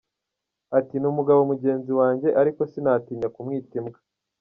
Ati: 0.77 0.95
“Ni 0.97 1.07
umugabo 1.11 1.39
mugenzi 1.51 1.91
wanjye 1.99 2.27
ariko 2.41 2.61
sinatinya 2.71 3.27
kumwita 3.33 3.73
Imbwa”. 3.79 3.99